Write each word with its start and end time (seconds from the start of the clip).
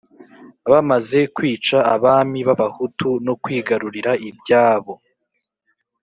Bamaze 0.71 1.19
kwica 1.35 1.77
Abami 1.95 2.39
b'Abahutu 2.47 3.09
no 3.25 3.33
kwigarurira 3.43 4.11
ibyabo 4.29 4.93